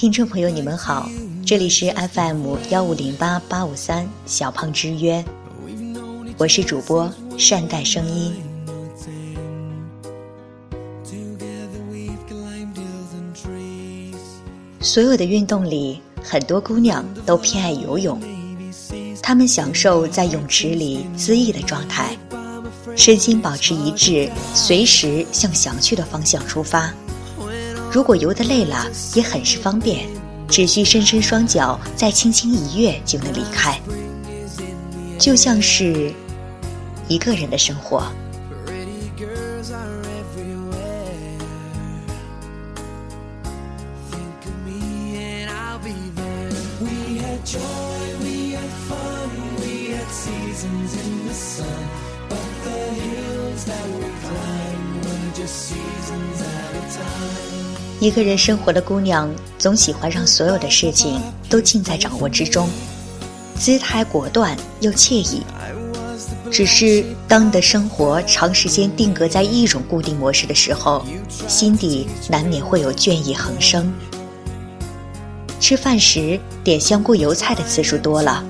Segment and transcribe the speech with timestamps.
[0.00, 1.06] 听众朋友，你们好，
[1.44, 5.22] 这里是 FM 幺五零八八五三小胖之约，
[6.38, 8.32] 我是主播善待声音。
[14.80, 18.18] 所有的运动里，很多姑娘都偏爱游泳，
[19.22, 22.16] 她们享受在泳池里恣意的状态，
[22.96, 26.90] 身心保持一致，随时向想去的方向出发。
[27.92, 30.06] 如果游得累了，也很是方便，
[30.48, 33.80] 只需伸伸双脚，再轻轻一跃就能离开，
[35.18, 36.12] 就像是
[37.08, 38.04] 一个人的生活。
[58.00, 61.20] 一个人生活的姑娘，总喜欢让所有的事情
[61.50, 62.66] 都尽在掌握之中，
[63.58, 65.42] 姿态果断又惬意。
[66.50, 71.04] 只是当你的生活长时间定格在一种固定模式的时候，
[71.46, 73.92] 心底难免会有倦意横生。
[75.60, 78.42] 吃饭时点香菇油菜的次数多了，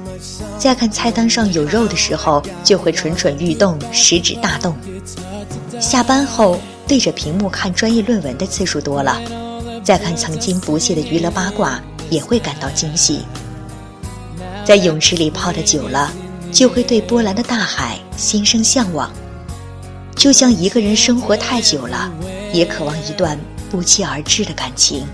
[0.61, 4.77] 在看菜单上有肉的时候就会蠢蠢欲动，食指大动。
[5.81, 6.61] 下班后。
[6.91, 9.23] 对着屏幕看专业论文的次数多了，
[9.85, 13.21] 再看曾经不屑的娱乐八卦也会感到惊喜。
[14.65, 16.13] 在泳池里泡的久了，
[16.51, 19.09] 就会对波澜的大海心生向往。
[20.17, 22.13] 就像一个人生活太久了，
[22.53, 23.39] 也渴望一段
[23.71, 25.07] 不期而至的感情。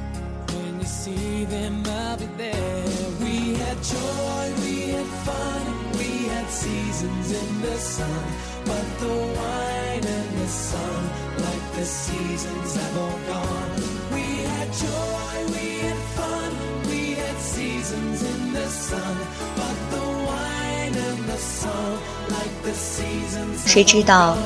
[23.67, 24.39] 谁知道，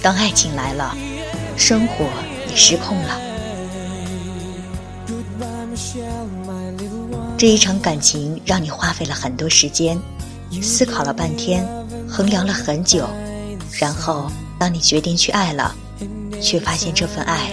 [0.00, 0.96] 当爱情来了，
[1.56, 2.06] 生活
[2.48, 3.20] 也失控了。
[7.36, 9.98] 这一场感情让你花费了很多时间，
[10.62, 11.66] 思考了半天，
[12.08, 13.08] 衡量了很久，
[13.72, 15.74] 然后当你决定去爱了，
[16.40, 17.50] 却发现这份爱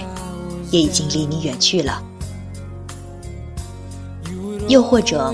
[0.71, 2.03] 也已经离你远去了。
[4.67, 5.33] 又或者，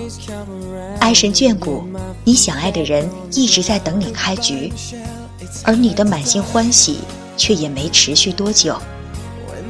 [1.00, 1.84] 爱神眷顾，
[2.24, 4.72] 你想爱的人一直在等你开局，
[5.64, 7.00] 而你的满心欢喜
[7.36, 8.78] 却也没持续多久，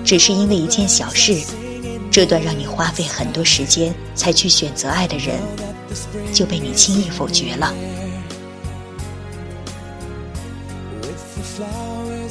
[0.03, 1.41] 只是因为一件小事，
[2.11, 5.39] 这段让你花费很多时间才去选择爱的人，
[6.33, 7.73] 就被你轻易否决了。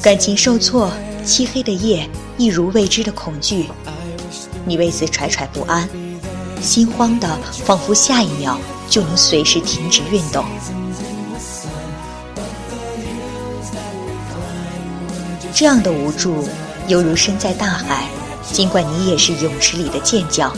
[0.03, 0.91] 感情受挫，
[1.23, 2.05] 漆黑的夜
[2.37, 3.69] 一如未知的恐惧，
[4.65, 5.87] 你为此惴惴不安。
[6.61, 8.59] 心慌的，仿佛下一秒
[8.89, 10.43] 就能随时停止运动。
[15.53, 16.49] 这样的无助，
[16.89, 18.09] 犹如身在大海，
[18.51, 20.53] 尽管你也是泳池里的健将，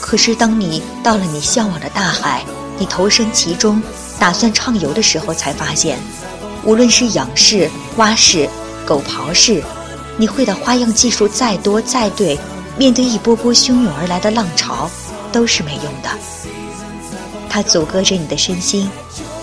[0.00, 2.42] 可是当你到了你向往的大海，
[2.78, 3.82] 你投身其中，
[4.18, 5.98] 打算畅游的时候，才发现，
[6.64, 8.48] 无论是仰视、蛙式、
[8.88, 9.62] 狗刨式，
[10.16, 12.38] 你会的花样技术再多再对，
[12.78, 14.90] 面对一波波汹涌而来的浪潮。
[15.30, 16.08] 都是没用的，
[17.50, 18.90] 它阻隔着你的身心，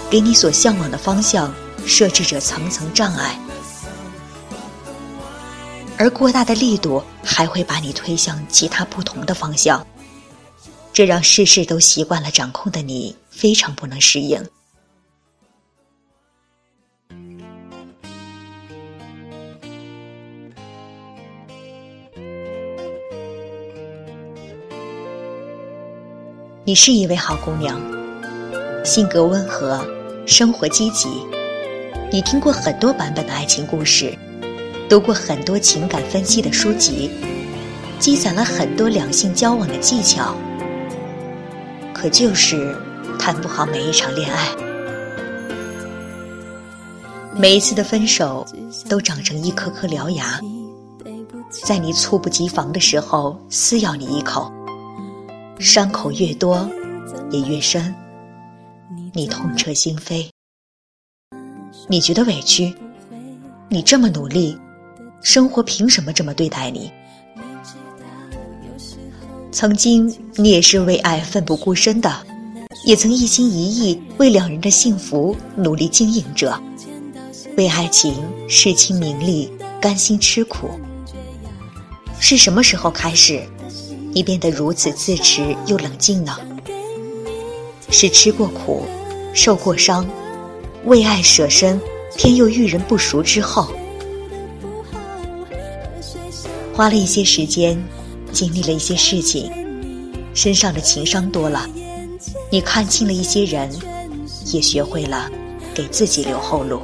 [0.09, 1.53] 给你所向往的方向
[1.85, 3.39] 设置着层层障碍，
[5.95, 9.85] 而过大的力度还会把你推向其他不同的方向，
[10.91, 14.43] 这让事事都习惯了掌控的你非常不能适应。
[26.67, 27.79] 你是一位好姑娘，
[28.83, 29.79] 性格温和，
[30.25, 31.07] 生活积极。
[32.11, 34.11] 你听过很多版本的爱情故事，
[34.89, 37.11] 读过很多情感分析的书籍，
[37.99, 40.35] 积攒了很多两性交往的技巧，
[41.93, 42.75] 可就是
[43.19, 44.49] 谈不好每一场恋爱。
[47.35, 48.43] 每一次的分手
[48.89, 50.39] 都长成一颗颗獠牙，
[51.51, 54.51] 在你猝不及防的时候撕咬你一口。
[55.59, 56.69] 伤口越多，
[57.31, 57.93] 也越深。
[59.13, 60.29] 你痛彻心扉，
[61.87, 62.73] 你觉得委屈。
[63.69, 64.57] 你这么努力，
[65.21, 66.91] 生活凭什么这么对待你？
[69.51, 72.11] 曾经你也是为爱奋不顾身的，
[72.83, 76.61] 也曾一心一意为两人的幸福努力经营着，
[77.57, 78.13] 为爱情
[78.49, 79.49] 视亲名利，
[79.81, 80.69] 甘心吃苦。
[82.19, 83.41] 是什么时候开始？
[84.15, 86.37] 你变得如此自持又冷静呢？
[87.89, 88.85] 是吃过苦，
[89.33, 90.07] 受过伤，
[90.85, 91.77] 为爱舍身，
[92.15, 93.67] 偏又遇人不熟之后，
[96.73, 97.77] 花了一些时间，
[98.31, 99.51] 经历了一些事情，
[100.33, 101.69] 身上的情伤多了，
[102.49, 103.69] 你看清了一些人，
[104.45, 105.29] 也学会了
[105.73, 106.79] 给自己留后路。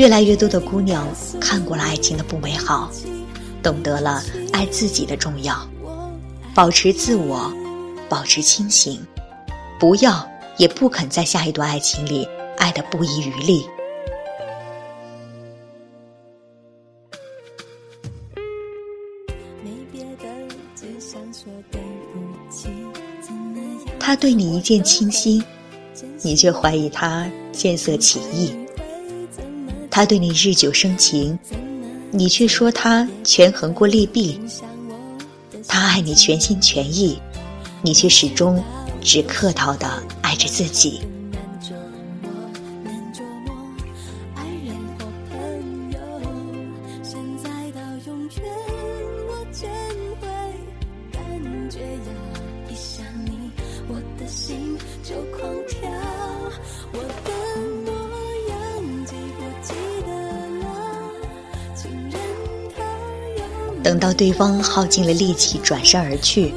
[0.00, 1.06] 越来越多的姑娘
[1.38, 2.90] 看过了爱情的不美好，
[3.62, 5.54] 懂得了爱自己的重要，
[6.54, 7.52] 保持自我，
[8.08, 8.98] 保持清醒，
[9.78, 10.26] 不要
[10.56, 12.26] 也不肯在下一段爱情里
[12.56, 13.66] 爱的不遗余力。
[23.98, 25.44] 他对你一见倾心，
[26.22, 28.59] 你却怀疑他见色起意。
[29.90, 31.36] 他对你日久生情，
[32.12, 34.38] 你却说他权衡过利弊；
[35.66, 37.20] 他爱你全心全意，
[37.82, 38.62] 你却始终
[39.02, 39.90] 只客套的
[40.22, 41.00] 爱着自己。
[63.82, 66.52] 等到对方耗尽了力气转身而去，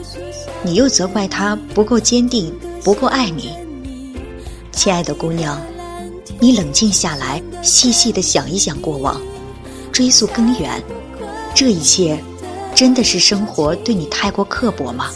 [0.62, 2.54] 你又责怪他不够坚定，
[2.84, 3.52] 不够爱你。
[4.72, 5.62] 亲爱的姑娘，
[6.40, 9.22] 你冷静下来，细细的想一想过往，
[9.92, 10.84] 追溯根源，
[11.56, 12.22] 这一切，
[12.75, 15.10] 真的是生活对你太过刻薄吗？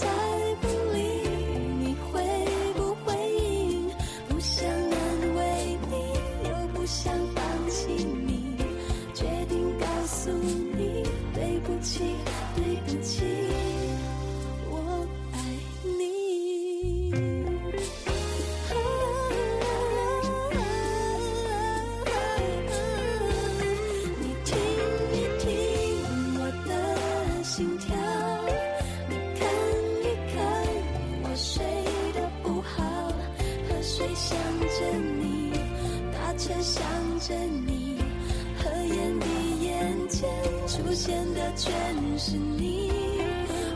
[41.58, 41.74] 全
[42.20, 42.92] 是你，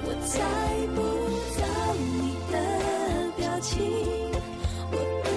[0.06, 0.40] 我猜
[0.96, 1.02] 不
[1.60, 1.62] 到
[1.98, 2.56] 你的
[3.38, 3.82] 表情，
[4.92, 5.28] 我等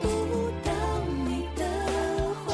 [0.00, 0.06] 不
[0.64, 0.70] 到
[1.26, 1.60] 你的
[2.46, 2.48] 回，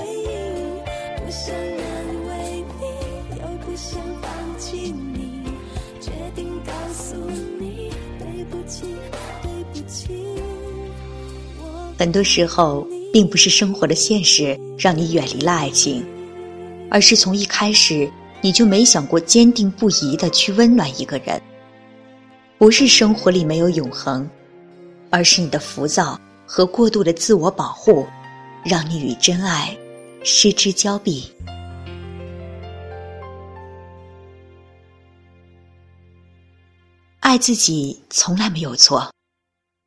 [11.98, 12.86] 很多时候。
[13.14, 16.04] 并不是生活的现实让你远离了爱情，
[16.90, 18.10] 而是从一开始
[18.44, 21.40] 你就没想过坚定不移的去温暖一个人。
[22.58, 24.28] 不是生活里没有永恒，
[25.08, 28.06] 而是你的浮躁和过度的自我保护，
[28.62, 29.74] 让你与真爱
[30.22, 31.32] 失之交臂。
[37.20, 39.10] 爱自己从来没有错，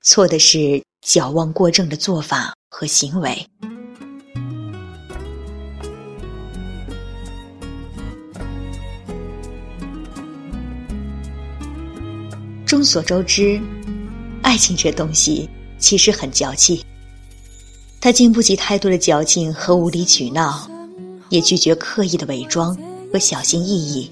[0.01, 2.55] 错的是矫枉过正的做法。
[2.69, 3.47] 和行为。
[12.67, 13.57] 众所周知，
[14.41, 16.85] 爱情这东西其实很娇气，
[18.01, 20.69] 它经不起太多的矫情和无理取闹，
[21.29, 22.77] 也拒绝刻意的伪装
[23.11, 24.11] 和小心翼翼。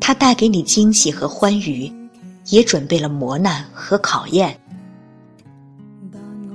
[0.00, 1.92] 它带给你惊喜和欢愉，
[2.46, 4.58] 也准备了磨难和考验。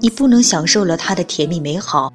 [0.02, 2.12] 你不能享受了他的甜蜜美好，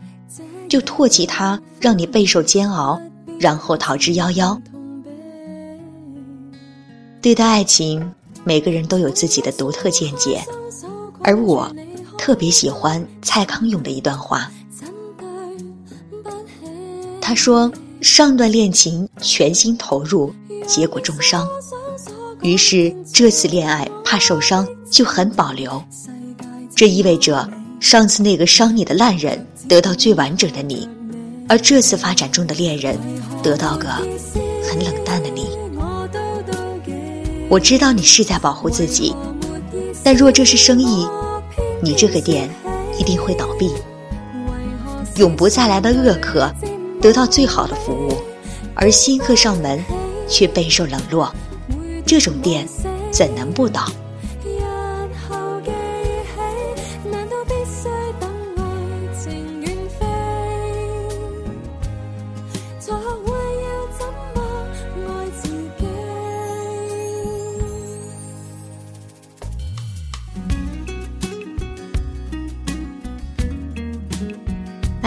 [0.68, 3.00] 就唾弃他，让你备受煎熬，
[3.38, 4.60] 然后逃之夭夭。
[7.22, 8.12] 对待爱情，
[8.44, 10.44] 每个人都有自己的独特见解，
[11.22, 11.70] 而我
[12.18, 14.50] 特别喜欢蔡康永的一段话。
[17.20, 20.32] 他说：“上段恋情全心投入，
[20.66, 21.48] 结果重伤，
[22.42, 25.82] 于是这次恋爱怕受伤，就很保留。
[26.74, 27.48] 这意味着。”
[27.80, 30.88] 上次那个伤你的烂人得到最完整的你，
[31.50, 32.98] 而这次发展中的恋人
[33.42, 33.88] 得到个
[34.62, 35.50] 很冷淡的你。
[37.48, 39.14] 我知道你是在保护自己，
[40.02, 41.06] 但若这是生意，
[41.82, 42.48] 你这个店
[42.98, 43.70] 一定会倒闭。
[45.16, 46.50] 永不再来的恶客
[47.00, 48.16] 得到最好的服务，
[48.74, 49.82] 而新客上门
[50.26, 51.32] 却备受冷落，
[52.04, 52.66] 这种店
[53.12, 53.86] 怎能不倒？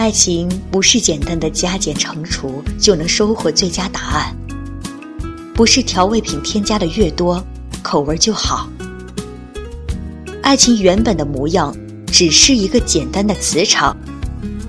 [0.08, 4.34] 爱情不是简单的加减乘除就能收获最佳答案，
[5.54, 7.44] 不是调味品添加的越多，
[7.82, 8.66] 口味就好。
[10.42, 13.94] 爱情原本的模样，只是一个简单的磁场，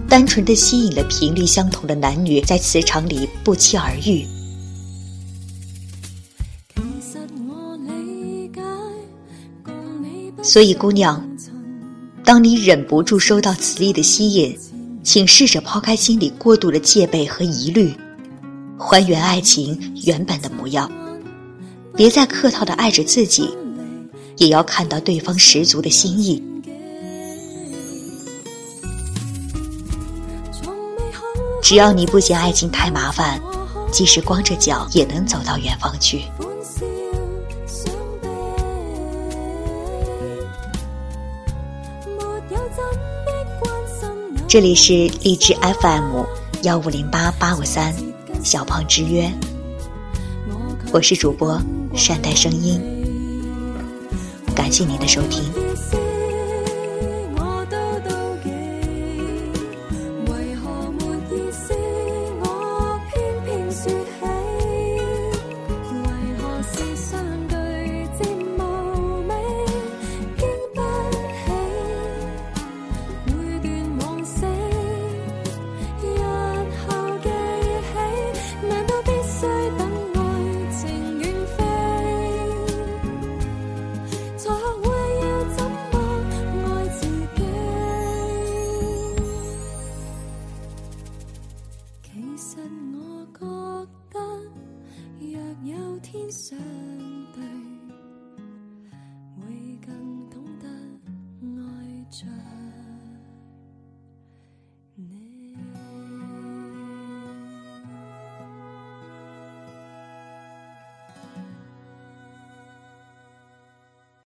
[0.10, 4.28] 单纯的吸引了频率相同的男女在磁场里不期而遇。
[10.44, 11.26] 所以，姑娘，
[12.26, 14.54] 当你忍不住受到磁力的吸引。
[15.04, 17.94] 请试着抛开心里过度的戒备和疑虑，
[18.78, 20.92] 还原爱情原本的模样。
[21.96, 23.50] 别再客套的爱着自己，
[24.38, 26.44] 也要看到对方十足的心意。
[31.62, 33.40] 只要你不嫌爱情太麻烦，
[33.92, 36.22] 即使光着脚也能走到远方去。
[44.50, 46.24] 这里是荔枝 FM
[46.64, 47.94] 幺五零八八五三
[48.44, 49.32] 小胖之约，
[50.92, 51.62] 我是主播
[51.94, 52.82] 善待声音，
[54.56, 55.44] 感谢您的收听。
[92.20, 92.58] 其实
[92.92, 93.46] 我觉
[94.12, 94.20] 得
[95.22, 96.89] 若有天上。